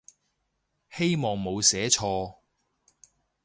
[0.89, 2.37] 希望冇寫錯